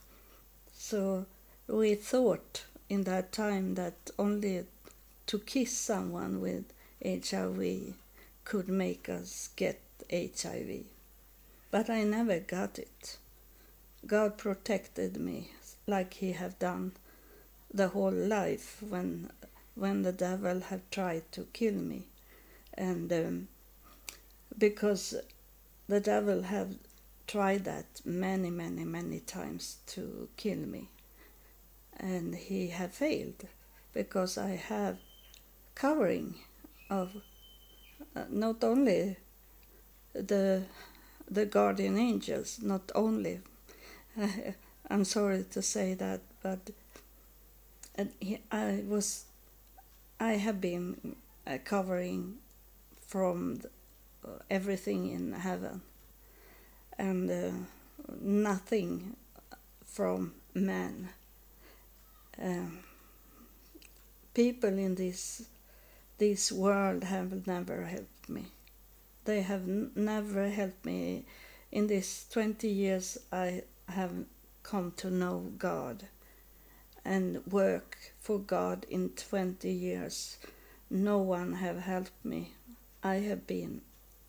so 0.90 1.26
we 1.68 1.96
thought 1.96 2.66
in 2.90 3.04
that 3.04 3.32
time 3.32 3.76
that 3.76 4.12
only 4.20 4.66
to 5.26 5.40
kiss 5.40 5.72
someone 5.92 6.42
with 6.42 6.66
HIV 7.04 7.94
could 8.44 8.68
make 8.68 9.08
us 9.08 9.50
get 9.56 9.80
HIV 10.12 10.84
but 11.74 11.90
I 11.90 12.04
never 12.04 12.40
got 12.40 12.78
it. 12.78 13.18
God 14.06 14.38
protected 14.38 15.18
me 15.18 15.52
like 15.88 16.14
he 16.14 16.34
have 16.34 16.60
done 16.60 16.92
the 17.74 17.88
whole 17.88 18.12
life 18.12 18.78
when 18.88 19.32
when 19.74 20.04
the 20.04 20.12
devil 20.12 20.60
have 20.70 20.88
tried 20.92 21.24
to 21.32 21.48
kill 21.52 21.74
me. 21.74 22.04
And 22.76 23.12
um, 23.12 23.48
because 24.56 25.16
the 25.88 26.00
devil 26.00 26.44
have 26.44 26.76
tried 27.28 27.64
that 27.66 27.86
many 28.06 28.50
many 28.50 28.84
many 28.84 29.20
times 29.20 29.78
to 29.88 30.30
kill 30.38 30.60
me. 30.60 30.90
And 31.98 32.36
he 32.36 32.68
had 32.68 32.92
failed 32.92 33.46
because 33.94 34.38
i 34.38 34.50
have 34.50 34.98
covering 35.76 36.36
of 36.90 37.16
uh, 38.16 38.24
not 38.30 38.64
only 38.64 39.16
the 40.14 40.64
the 41.30 41.46
guardian 41.46 41.98
angels 41.98 42.60
not 42.62 42.92
only 42.96 43.40
i'm 44.90 45.06
sorry 45.06 45.46
to 45.52 45.62
say 45.62 45.94
that 45.94 46.22
but 46.42 46.60
and 47.96 48.12
he, 48.20 48.40
I 48.52 48.84
was 48.88 49.26
I 50.20 50.34
have 50.34 50.60
been 50.60 51.16
uh, 51.46 51.58
covering 51.64 52.36
from 53.06 53.58
the, 53.58 53.70
uh, 54.26 54.40
everything 54.50 55.12
in 55.12 55.34
heaven 55.34 55.82
and 56.98 57.30
uh, 57.30 57.52
nothing 58.22 59.16
from 59.86 60.34
man. 60.54 61.10
Um, 62.42 62.80
people 64.34 64.78
in 64.78 64.96
this 64.96 65.44
this 66.18 66.52
world 66.52 67.04
have 67.04 67.48
never 67.48 67.86
helped 67.86 68.30
me. 68.30 68.46
They 69.26 69.42
have 69.42 69.68
never 69.68 70.50
helped 70.50 70.86
me. 70.86 71.26
In 71.72 71.88
these 71.88 72.26
20 72.32 72.68
years, 72.68 73.18
I 73.32 73.64
have 73.90 74.12
come 74.62 74.94
to 74.98 75.10
know 75.10 75.52
God 75.58 76.04
and 77.04 77.46
work 77.48 77.98
for 78.22 78.38
God 78.38 78.86
in 78.90 79.10
20 79.10 79.70
years. 79.70 80.38
No 80.90 81.18
one 81.18 81.54
have 81.54 81.80
helped 81.80 82.24
me. 82.24 82.52
I 83.04 83.16
have 83.16 83.48
been 83.48 83.82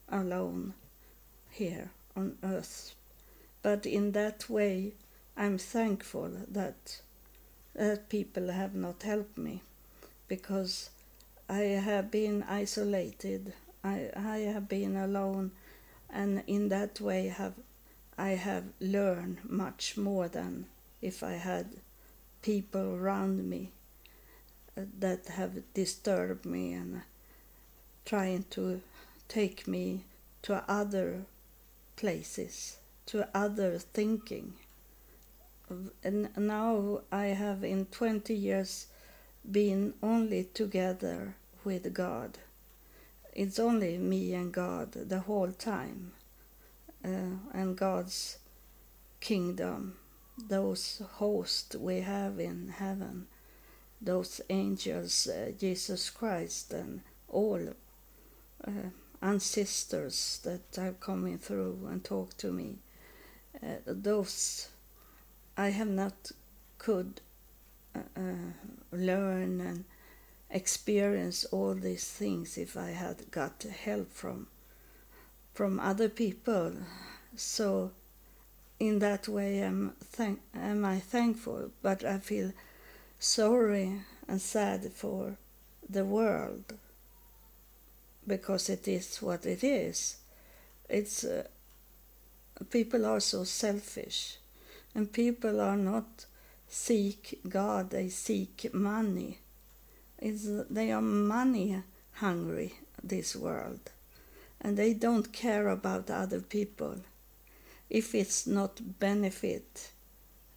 alone 0.08 0.74
here 1.50 1.90
on 2.16 2.36
earth. 2.42 2.94
But 3.62 3.86
in 3.86 4.12
that 4.12 4.48
way, 4.48 4.92
I'm 5.36 5.58
thankful 5.58 6.30
that 6.48 7.00
that 7.74 8.08
people 8.08 8.50
have 8.52 8.74
not 8.74 9.02
helped 9.02 9.36
me 9.36 9.60
because 10.28 10.90
I 11.48 11.62
have 11.88 12.10
been 12.10 12.44
isolated. 12.44 13.52
I, 13.82 14.10
I 14.16 14.38
have 14.38 14.68
been 14.68 14.96
alone 14.96 15.50
and 16.08 16.42
in 16.46 16.68
that 16.68 17.00
way 17.00 17.26
have 17.26 17.54
I 18.16 18.30
have 18.30 18.64
learned 18.80 19.38
much 19.50 19.96
more 19.96 20.28
than 20.28 20.66
if 21.02 21.24
I 21.24 21.32
had 21.32 21.66
people 22.42 22.94
around 22.94 23.50
me 23.50 23.70
uh, 24.78 24.82
that 25.00 25.26
have 25.26 25.74
disturbed 25.74 26.46
me 26.46 26.72
and 26.72 27.02
trying 28.04 28.44
to 28.50 28.80
take 29.26 29.66
me 29.66 30.04
to 30.42 30.62
other 30.68 31.24
places, 31.96 32.78
to 33.06 33.28
other 33.34 33.78
thinking. 33.78 34.54
And 36.02 36.28
now 36.36 37.00
I 37.10 37.26
have 37.26 37.64
in 37.64 37.86
20 37.86 38.34
years 38.34 38.86
been 39.50 39.94
only 40.02 40.44
together 40.44 41.34
with 41.64 41.92
God. 41.94 42.38
It's 43.32 43.58
only 43.58 43.98
me 43.98 44.34
and 44.34 44.52
God 44.52 44.92
the 44.92 45.20
whole 45.20 45.50
time, 45.50 46.12
uh, 47.04 47.38
and 47.52 47.76
God's 47.76 48.38
kingdom 49.20 49.96
those 50.36 51.02
hosts 51.14 51.76
we 51.76 52.00
have 52.00 52.40
in 52.40 52.68
heaven, 52.68 53.26
those 54.00 54.40
angels, 54.50 55.26
uh, 55.26 55.52
Jesus 55.58 56.10
Christ, 56.10 56.72
and 56.72 57.02
all 57.28 57.60
uh, 58.66 58.70
ancestors 59.24 60.40
that 60.44 60.78
are 60.78 60.92
coming 60.92 61.38
through 61.38 61.78
and 61.90 62.04
talk 62.04 62.36
to 62.36 62.52
me. 62.52 62.76
Uh, 63.62 63.76
those 63.86 64.68
I 65.56 65.68
have 65.70 65.88
not 65.88 66.32
could 66.78 67.20
uh, 67.96 68.00
uh, 68.16 68.52
learn 68.92 69.60
and 69.60 69.84
experience 70.50 71.46
all 71.46 71.74
these 71.74 72.04
things 72.04 72.58
if 72.58 72.76
I 72.76 72.90
had 72.90 73.30
got 73.30 73.62
help 73.62 74.12
from 74.12 74.46
from 75.54 75.78
other 75.80 76.08
people. 76.08 76.72
So 77.36 77.92
in 78.80 78.98
that 78.98 79.28
way 79.28 79.60
am, 79.60 79.94
thank, 80.02 80.40
am 80.52 80.84
I 80.84 80.98
thankful, 80.98 81.70
but 81.80 82.04
I 82.04 82.18
feel 82.18 82.52
sorry 83.20 84.00
and 84.26 84.40
sad 84.40 84.92
for 84.92 85.36
the 85.88 86.04
world 86.04 86.74
because 88.26 88.68
it 88.68 88.88
is 88.88 89.18
what 89.22 89.46
it 89.46 89.62
is. 89.64 90.16
It's 90.88 91.24
uh, 91.24 91.44
people 92.70 93.06
are 93.06 93.20
so 93.20 93.44
selfish, 93.44 94.38
and 94.94 95.12
people 95.12 95.60
are 95.60 95.76
not 95.76 96.26
seek 96.68 97.40
God; 97.48 97.90
they 97.90 98.08
seek 98.08 98.72
money. 98.72 99.38
It's, 100.18 100.46
they 100.70 100.92
are 100.92 101.02
money 101.02 101.82
hungry. 102.14 102.74
This 103.02 103.36
world, 103.36 103.90
and 104.60 104.78
they 104.78 104.94
don't 104.94 105.30
care 105.30 105.68
about 105.68 106.08
other 106.08 106.40
people 106.40 107.00
if 107.90 108.14
it's 108.14 108.46
not 108.46 108.98
benefit 108.98 109.90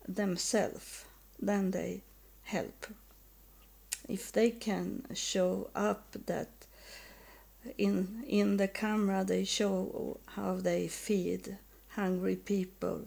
themselves, 0.08 1.06
then 1.39 1.71
they 1.71 2.01
help. 2.43 2.88
if 4.08 4.32
they 4.32 4.49
can 4.49 5.03
show 5.13 5.69
up 5.75 6.06
that 6.25 6.56
in 7.77 8.23
in 8.27 8.58
the 8.58 8.67
camera 8.67 9.23
they 9.23 9.43
show 9.43 10.19
how 10.36 10.56
they 10.56 10.88
feed 10.88 11.58
hungry 11.89 12.36
people. 12.36 13.06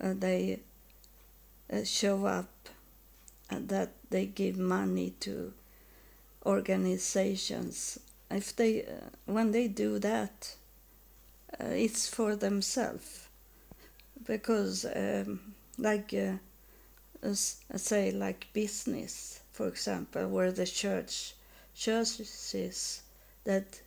Uh, 0.00 0.14
they 0.14 0.60
uh, 1.72 1.84
show 1.84 2.26
up 2.26 2.68
uh, 3.50 3.58
that 3.60 3.90
they 4.10 4.26
give 4.26 4.56
money 4.56 5.10
to 5.20 5.52
organizations. 6.46 7.98
If 8.30 8.54
they 8.56 8.82
uh, 8.82 9.10
when 9.26 9.52
they 9.52 9.68
do 9.68 9.98
that 9.98 10.54
uh, 11.60 11.66
it's 11.66 12.08
for 12.08 12.36
themselves. 12.36 13.28
Because 14.26 14.84
um, 14.84 15.40
like 15.78 16.12
uh, 16.14 17.34
say 17.34 18.10
like 18.10 18.46
business 18.52 19.40
for 19.52 19.66
example 19.68 20.28
where 20.28 20.52
the 20.52 20.66
church 20.66 21.34
churches 21.74 23.02
that 23.48 23.80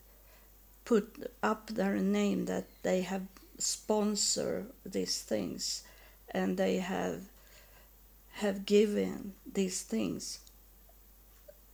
put 0.86 1.32
up 1.43 1.67
their 1.67 1.97
name 1.97 2.45
that 2.45 2.67
they 2.82 3.02
have 3.02 3.28
sponsor 3.60 4.65
these 4.84 5.21
things 5.21 5.84
and 6.32 6.58
they 6.58 6.78
have 6.78 7.19
have 8.43 8.65
given 8.65 9.34
these 9.60 9.84
things. 9.84 10.39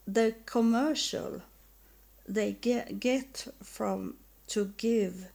The 0.05 0.35
commercial 0.45 1.41
they 2.27 2.51
get 2.51 2.99
get 2.99 3.47
from 3.63 4.15
to 4.47 4.73
give 4.77 5.27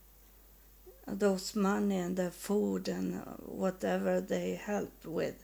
those 1.07 1.57
money 1.57 1.97
and 1.97 2.17
the 2.17 2.31
food 2.31 2.87
and 2.89 3.09
uh, 3.15 3.25
whatever 3.65 4.21
they 4.21 4.61
help 4.73 4.93
with 5.05 5.39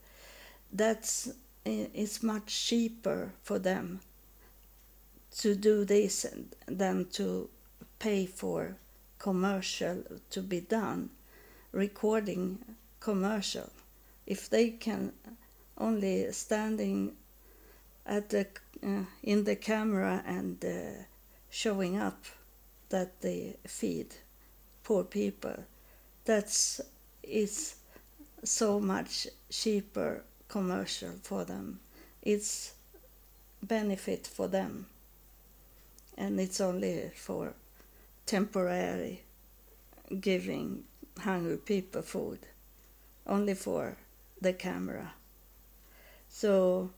that's 0.72 1.30
it's 1.64 2.22
much 2.22 2.46
cheaper 2.68 3.32
for 3.42 3.58
them 3.58 4.00
to 5.38 5.54
do 5.54 5.84
this 5.84 6.26
than 6.66 7.06
to 7.12 7.48
pay 7.98 8.26
for 8.26 8.76
commercial 9.18 10.02
to 10.30 10.42
be 10.42 10.60
done 10.60 11.10
recording 11.72 12.58
commercial. 13.00 13.70
If 14.26 14.50
they 14.50 14.70
can 14.70 15.12
only 15.76 16.32
standing 16.32 17.12
at 18.04 18.30
the 18.30 18.46
uh, 18.82 19.04
in 19.22 19.44
the 19.44 19.56
camera 19.56 20.22
and 20.26 20.64
uh, 20.64 21.02
showing 21.50 21.98
up 21.98 22.24
that 22.88 23.20
they 23.20 23.56
feed 23.66 24.14
poor 24.82 25.04
people 25.04 25.64
that's 26.24 26.80
is 27.22 27.76
so 28.44 28.80
much 28.80 29.26
cheaper 29.50 30.22
commercial 30.48 31.12
for 31.22 31.44
them. 31.44 31.80
It's 32.22 32.72
benefit 33.62 34.26
for 34.26 34.48
them 34.48 34.86
and 36.18 36.38
it's 36.40 36.60
only 36.60 37.10
for 37.14 37.54
temporary 38.26 39.22
giving 40.20 40.84
hungry 41.20 41.56
people 41.56 42.02
food 42.02 42.40
only 43.26 43.54
for 43.54 43.96
the 44.40 44.52
camera. 44.52 45.12
So 46.30 46.90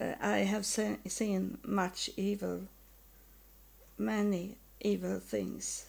uh, 0.00 0.14
i 0.20 0.38
have 0.38 0.64
se- 0.66 0.98
seen 1.06 1.58
much 1.64 2.10
evil 2.16 2.60
many 3.98 4.56
evil 4.80 5.18
things 5.20 5.86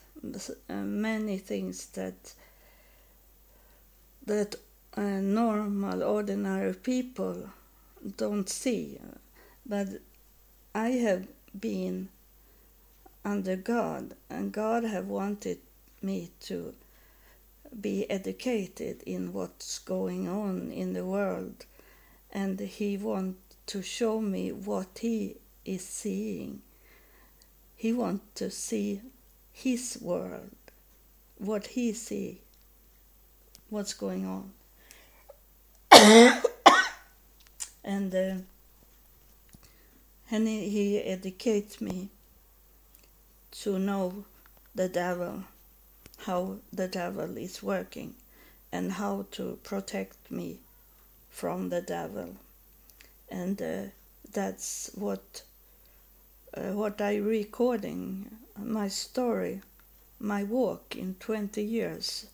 uh, 0.70 0.74
many 1.10 1.38
things 1.38 1.88
that 1.98 2.34
that 4.26 4.56
uh, 4.96 5.02
normal 5.22 6.04
ordinary 6.04 6.74
people 6.74 7.50
don't 8.18 8.50
see. 8.50 9.00
But 9.66 9.88
i 10.76 10.90
have 10.90 11.28
been 11.60 12.10
under 13.26 13.56
God, 13.56 14.16
and 14.30 14.52
God 14.52 14.84
have 14.84 15.08
wanted 15.08 15.60
me 16.02 16.32
to 16.42 16.74
be 17.80 18.10
educated 18.10 19.02
in 19.06 19.34
what's 19.34 19.80
going 19.80 20.28
on 20.28 20.72
in 20.72 20.94
the 20.94 21.06
world, 21.06 21.66
and 22.32 22.60
He 22.60 22.98
want 22.98 23.38
to 23.68 23.82
show 23.82 24.20
me 24.20 24.52
what 24.52 25.00
He 25.00 25.38
is 25.66 25.86
seeing. 25.86 26.62
He 27.76 27.94
want 27.94 28.36
to 28.36 28.52
see 28.52 29.02
His 29.52 29.98
world, 30.02 30.56
what 31.38 31.68
He 31.68 31.94
see, 31.94 32.42
what's 33.70 33.94
going 33.94 34.26
on, 34.26 34.52
and 37.84 38.14
uh, 38.14 38.36
and 40.34 40.48
he, 40.48 40.98
educates 41.00 41.80
me 41.80 42.10
to 43.62 43.78
know 43.78 44.26
the 44.74 44.90
devil, 44.90 45.44
how 46.18 46.58
the 46.72 46.88
devil 46.88 47.38
is 47.38 47.62
working, 47.62 48.16
and 48.72 48.94
how 48.94 49.26
to 49.32 49.60
protect 49.64 50.32
me 50.32 50.58
from 51.30 51.70
the 51.70 51.82
devil. 51.82 52.36
And 53.30 53.62
uh, 53.62 53.84
that's 54.32 54.90
what 54.96 55.44
uh, 56.56 56.74
what 56.74 57.00
I 57.02 57.18
recording 57.18 58.38
my 58.58 58.88
story, 58.88 59.62
my 60.20 60.44
walk 60.44 60.96
in 60.96 61.16
20 61.20 61.64
years, 61.64 62.28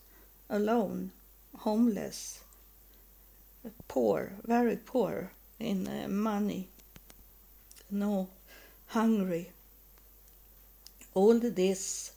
alone, 0.49 1.11
homeless, 1.59 2.41
poor, 3.87 4.33
very 4.45 4.75
poor 4.77 5.31
in 5.59 5.87
uh, 5.87 6.07
money, 6.07 6.67
no, 7.91 8.29
hungry 8.87 9.51
all 11.13 11.39
this 11.39 12.11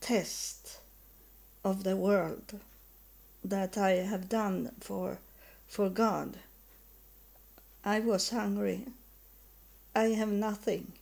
test 0.00 0.78
of 1.64 1.84
the 1.84 1.96
world 1.96 2.60
that 3.44 3.76
I 3.78 3.90
have 3.90 4.28
done 4.28 4.72
for 4.80 5.18
for 5.66 5.88
God. 5.88 6.38
I 7.84 8.00
was 8.00 8.30
hungry. 8.30 8.86
I 9.94 10.08
have 10.20 10.28
nothing. 10.28 10.92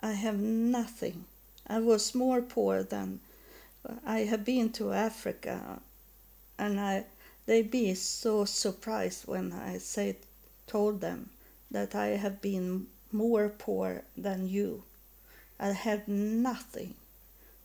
I 0.00 0.12
have 0.12 0.38
nothing. 0.38 1.24
I 1.66 1.80
was 1.80 2.14
more 2.14 2.40
poor 2.40 2.82
than 2.82 3.20
I 4.04 4.20
have 4.20 4.44
been 4.44 4.72
to 4.72 4.92
Africa 4.92 5.80
and 6.58 6.80
I 6.80 7.04
they 7.46 7.62
be 7.62 7.94
so 7.94 8.44
surprised 8.44 9.26
when 9.26 9.52
I 9.52 9.78
say 9.78 10.16
told 10.66 11.00
them 11.00 11.30
that 11.70 11.94
I 11.94 12.08
have 12.08 12.42
been 12.42 12.88
more 13.10 13.48
poor 13.48 14.02
than 14.16 14.48
you. 14.48 14.82
I 15.60 15.72
have 15.72 16.06
nothing. 16.08 16.94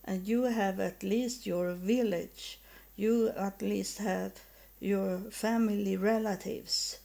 And 0.04 0.28
you 0.28 0.44
have 0.44 0.80
at 0.80 1.04
least 1.04 1.46
your 1.46 1.74
village. 1.74 2.60
You 2.96 3.30
at 3.30 3.62
least 3.62 4.00
have 4.00 4.34
your 4.80 5.18
family 5.32 5.96
relatives. 5.96 7.00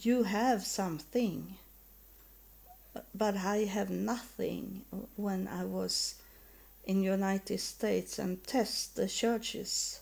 You 0.00 0.24
have 0.24 0.64
something. 0.64 1.56
But 3.14 3.36
I 3.36 3.64
have 3.64 3.90
nothing 3.90 4.84
when 5.16 5.48
I 5.48 5.64
was 5.64 6.14
in 6.84 7.02
United 7.02 7.58
States 7.58 8.18
and 8.18 8.44
test 8.46 8.94
the 8.96 9.08
churches, 9.08 10.00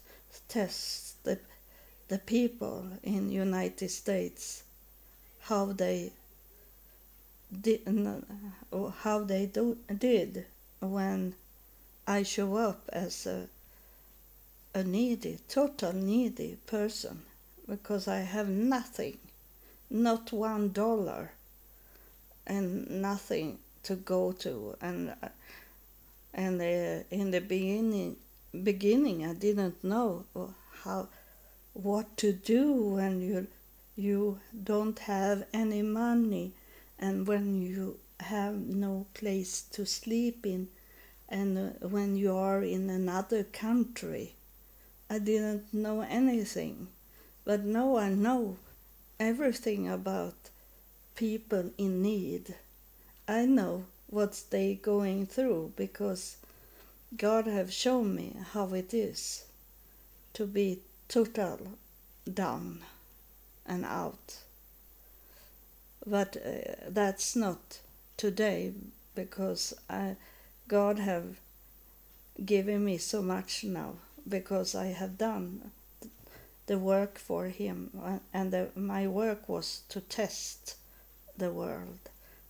test 0.49 1.23
the, 1.25 1.39
the 2.09 2.19
people 2.19 2.87
in 3.03 3.31
United 3.31 3.91
States, 3.91 4.65
how 5.43 5.67
they 5.73 6.13
did, 7.61 7.83
how 9.03 9.25
they 9.25 9.47
do, 9.47 9.79
did 9.99 10.47
when 10.81 11.35
I 12.07 12.23
show 12.23 12.57
up 12.57 12.89
as 12.93 13.27
a, 13.27 13.49
a 14.75 14.83
needy, 14.83 15.39
total 15.49 15.93
needy 15.93 16.57
person 16.67 17.23
because 17.69 18.09
I 18.09 18.21
have 18.21 18.49
nothing, 18.49 19.19
not 19.89 20.33
one 20.33 20.71
dollar, 20.71 21.33
and 22.47 22.91
nothing 22.91 23.59
to 23.85 23.95
go 23.95 24.33
to. 24.33 24.77
And 24.81 25.15
and 26.35 26.61
uh, 26.61 27.05
in 27.11 27.31
the 27.31 27.41
beginning, 27.41 28.17
beginning, 28.63 29.27
I 29.27 29.35
didn't 29.35 29.85
know 29.85 30.25
how 30.83 31.09
what 31.75 32.17
to 32.19 32.33
do 32.33 32.73
when 32.73 33.21
you 33.21 33.47
you 33.95 34.41
don't 34.65 34.99
have 35.01 35.45
any 35.53 35.83
money 35.83 36.53
and 37.03 37.27
when 37.27 37.61
you 37.61 37.99
have 38.21 38.55
no 38.55 39.07
place 39.13 39.63
to 39.73 39.85
sleep 39.85 40.47
in 40.47 40.69
and 41.29 41.59
uh, 41.59 41.89
when 41.89 42.17
you 42.17 42.33
are 42.33 42.63
in 42.63 42.89
another 42.89 43.43
country 43.43 44.35
i 45.11 45.19
didn't 45.19 45.75
know 45.75 46.01
anything. 46.03 46.89
But 47.45 47.65
now 47.65 47.97
i 47.97 48.09
know 48.09 48.57
everything 49.19 49.89
about 49.89 50.37
people 51.17 51.71
in 51.77 52.01
need. 52.03 52.55
I 53.29 53.45
know 53.47 53.85
what 54.07 54.41
they 54.51 54.75
going 54.75 55.27
through 55.27 55.73
because 55.77 56.37
god 57.17 57.47
have 57.47 57.73
shown 57.73 58.15
me 58.15 58.37
how 58.53 58.67
it 58.75 58.95
is 58.95 59.45
to 60.35 60.47
be 60.47 60.81
total 61.09 61.59
down 62.33 62.81
and 63.67 63.85
out 63.85 64.39
but 66.07 66.37
uh, 66.37 66.75
that's 66.89 67.37
not 67.37 67.79
today 68.17 68.73
because 69.15 69.75
I, 69.89 70.17
God 70.69 70.99
have 70.99 71.37
given 72.45 72.85
me 72.85 72.99
so 72.99 73.23
much 73.23 73.65
now 73.65 73.95
because 74.29 74.75
I 74.75 74.87
have 74.87 75.19
done 75.19 75.71
the 76.67 76.79
work 76.79 77.19
for 77.19 77.47
Him, 77.47 77.91
uh, 78.03 78.19
and 78.33 78.53
the, 78.53 78.69
my 78.77 79.07
work 79.07 79.49
was 79.49 79.83
to 79.89 80.01
test 80.01 80.77
the 81.37 81.51
world, 81.51 81.99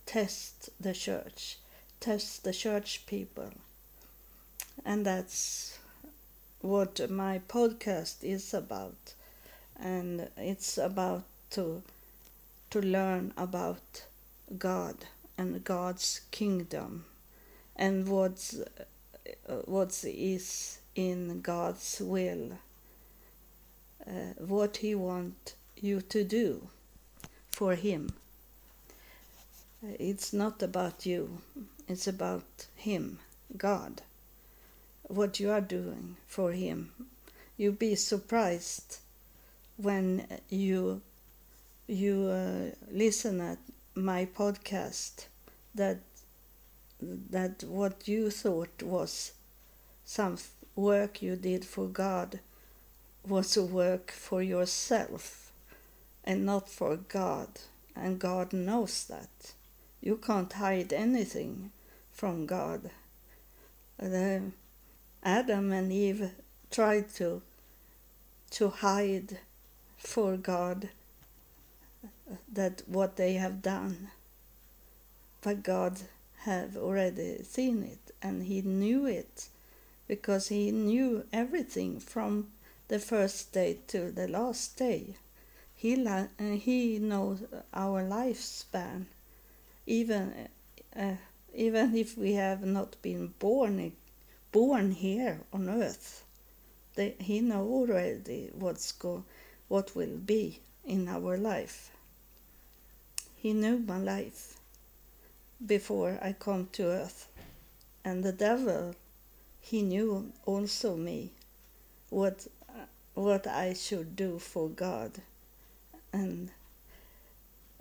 test 0.05 0.69
the 0.79 0.93
church, 0.93 1.57
test 1.99 2.43
the 2.43 2.53
church 2.53 3.05
people, 3.07 3.49
and 4.85 5.05
that's 5.05 5.79
what 6.61 7.09
my 7.09 7.41
podcast 7.47 8.23
is 8.23 8.53
about, 8.53 9.13
and 9.79 10.29
it's 10.37 10.77
about 10.77 11.23
to 11.49 11.81
to 12.73 12.81
learn 12.81 13.31
about 13.37 14.03
God 14.57 14.95
and 15.37 15.63
God's 15.63 16.21
kingdom 16.31 17.05
and 17.75 18.07
what's 18.07 18.55
uh, 19.47 19.53
what 19.65 20.03
is 20.03 20.79
in 20.95 21.41
God's 21.41 22.01
will, 22.03 22.53
uh, 24.07 24.33
what 24.39 24.77
He 24.77 24.95
want 24.95 25.53
you 25.75 26.01
to 26.01 26.23
do 26.23 26.67
for 27.51 27.75
Him. 27.75 28.11
It's 29.83 30.33
not 30.33 30.63
about 30.63 31.05
you, 31.05 31.41
it's 31.87 32.07
about 32.07 32.65
Him, 32.75 33.19
God. 33.55 34.01
What 35.03 35.39
you 35.39 35.51
are 35.51 35.61
doing 35.61 36.17
for 36.25 36.53
Him. 36.53 36.91
You'll 37.55 37.73
be 37.73 37.93
surprised 37.93 38.97
when 39.77 40.25
you 40.49 41.03
you 41.87 42.27
uh, 42.27 42.75
listen 42.91 43.41
at 43.41 43.59
my 43.95 44.25
podcast 44.25 45.25
that 45.75 45.97
that 47.01 47.63
what 47.63 48.07
you 48.07 48.29
thought 48.29 48.81
was 48.81 49.33
some 50.05 50.37
work 50.75 51.21
you 51.21 51.35
did 51.35 51.65
for 51.65 51.87
God 51.87 52.39
was 53.27 53.55
a 53.57 53.63
work 53.63 54.11
for 54.11 54.41
yourself 54.41 55.51
and 56.23 56.45
not 56.45 56.69
for 56.69 56.97
God. 56.97 57.47
And 57.95 58.19
God 58.19 58.53
knows 58.53 59.05
that. 59.05 59.53
You 60.01 60.17
can't 60.17 60.51
hide 60.51 60.91
anything 60.91 61.71
from 62.11 62.45
God. 62.45 62.89
The 63.97 64.41
Adam 65.23 65.71
and 65.71 65.91
Eve 65.91 66.31
tried 66.71 67.13
to 67.15 67.41
to 68.51 68.69
hide 68.69 69.39
for 69.97 70.37
God 70.37 70.89
that 72.51 72.83
what 72.87 73.15
they 73.15 73.33
have 73.33 73.61
done. 73.61 74.09
But 75.41 75.63
God 75.63 75.99
have 76.39 76.77
already 76.77 77.43
seen 77.43 77.83
it 77.83 78.13
and 78.21 78.43
he 78.43 78.61
knew 78.61 79.05
it 79.05 79.47
because 80.07 80.47
he 80.47 80.71
knew 80.71 81.25
everything 81.31 81.99
from 81.99 82.47
the 82.87 82.99
first 82.99 83.53
day 83.53 83.77
to 83.87 84.11
the 84.11 84.27
last 84.27 84.77
day. 84.77 85.15
He, 85.75 86.05
uh, 86.05 86.27
he 86.37 86.99
knows 86.99 87.43
our 87.73 88.03
lifespan, 88.03 89.05
even, 89.85 90.47
uh, 90.95 91.15
even 91.53 91.95
if 91.95 92.17
we 92.17 92.33
have 92.33 92.63
not 92.63 93.01
been 93.01 93.33
born, 93.39 93.91
born 94.51 94.91
here 94.91 95.41
on 95.51 95.69
earth. 95.69 96.23
He 96.95 97.41
knows 97.41 97.69
already 97.69 98.49
what's 98.53 98.91
go, 98.91 99.23
what 99.67 99.95
will 99.95 100.17
be 100.17 100.59
in 100.85 101.07
our 101.07 101.37
life. 101.37 101.89
He 103.43 103.51
knew 103.51 103.79
my 103.79 103.97
life 103.97 104.57
before 105.65 106.17
I 106.21 106.31
come 106.31 106.69
to 106.71 106.85
earth. 106.85 107.27
And 108.05 108.23
the 108.23 108.31
devil, 108.31 108.95
he 109.59 109.81
knew 109.81 110.31
also 110.45 110.95
me, 110.95 111.31
what 112.09 112.47
what 113.15 113.45
I 113.45 113.73
should 113.73 114.15
do 114.15 114.39
for 114.39 114.69
God, 114.69 115.11
and 116.13 116.51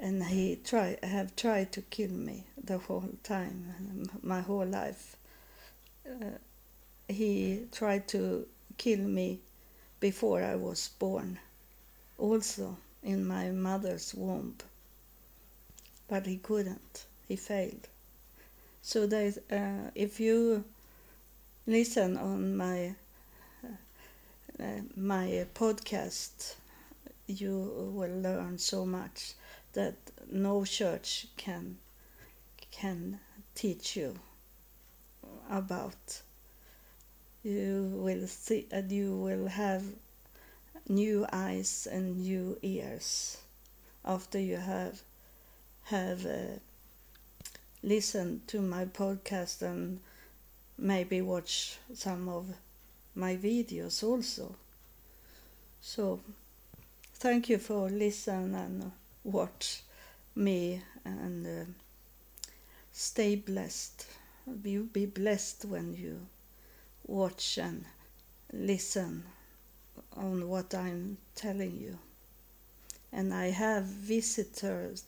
and 0.01 0.25
he 0.25 0.57
try 0.65 0.99
have 1.01 1.37
tried 1.37 1.71
to 1.75 1.83
kill 1.83 2.11
me 2.11 2.43
the 2.63 2.79
whole 2.79 3.11
time, 3.23 4.11
my 4.21 4.41
whole 4.41 4.67
life. 4.67 5.17
Uh, 6.05 6.39
he 7.09 7.67
tried 7.71 8.09
to 8.09 8.49
kill 8.79 8.99
me 8.99 9.39
before 10.01 10.43
I 10.43 10.57
was 10.57 10.89
born, 10.99 11.39
also 12.19 12.79
in 13.05 13.25
my 13.25 13.51
mother's 13.51 14.13
womb, 14.13 14.57
but 16.13 16.27
he 16.27 16.37
couldn't 16.37 17.07
he 17.27 17.37
failed. 17.37 17.89
So 18.83 19.05
uh, 19.51 19.91
if 19.95 20.21
you 20.21 20.63
listen 21.67 22.19
on 22.19 22.55
my 22.55 22.95
uh, 24.61 24.83
my 24.95 25.47
podcast, 25.55 26.57
you 27.27 27.57
will 27.97 28.21
learn 28.21 28.59
so 28.59 28.85
much 28.85 29.33
that 29.73 29.95
no 30.31 30.67
church 30.67 31.29
can 31.39 31.79
can 32.71 33.19
teach 33.55 33.97
you 33.97 34.15
about. 35.51 36.21
You 37.43 37.91
will 38.05 38.27
see, 38.27 38.67
and 38.71 38.93
you 38.93 39.17
will 39.17 39.47
have 39.49 39.85
new 40.87 41.25
eyes 41.33 41.89
and 41.91 42.19
new 42.19 42.59
ears 42.61 43.39
after 44.05 44.39
you 44.39 44.59
have 44.59 45.01
have. 45.85 46.27
Uh, 46.27 46.59
listen 47.83 48.41
to 48.47 48.61
my 48.61 48.85
podcast 48.85 49.61
and 49.63 49.99
maybe 50.79 51.21
watch 51.21 51.79
some 51.95 52.29
of 52.29 52.47
my 53.15 53.37
videos 53.37 54.05
also. 54.05 54.55
So 55.81 56.21
thank 57.15 57.49
you 57.49 57.59
for 57.59 57.91
listen 57.91 58.55
and 58.55 58.93
watch 59.25 59.83
me 60.37 60.81
and 61.05 61.47
uh, 61.47 61.65
stay 62.93 63.35
blessed. 63.35 64.07
You 64.65 64.85
be 64.93 65.07
blessed 65.07 65.65
when 65.65 65.95
you 65.95 66.21
watch 67.07 67.59
and 67.59 67.85
listen 68.53 69.25
on 70.17 70.49
what 70.49 70.73
I'm 70.75 71.17
telling 71.35 71.77
you. 71.81 71.99
And 73.13 73.35
I 73.35 73.51
have 73.51 73.85
visitors 73.85 75.05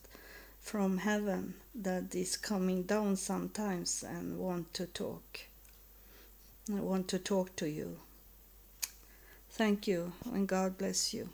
from 0.64 0.96
heaven 0.96 1.52
that 1.74 2.14
is 2.14 2.38
coming 2.38 2.82
down 2.84 3.14
sometimes 3.16 4.02
and 4.02 4.38
want 4.38 4.72
to 4.72 4.86
talk. 4.86 5.40
I 6.74 6.80
want 6.80 7.06
to 7.08 7.18
talk 7.18 7.54
to 7.56 7.68
you. 7.68 7.98
Thank 9.50 9.86
you 9.86 10.14
and 10.24 10.48
God 10.48 10.78
bless 10.78 11.12
you. 11.12 11.28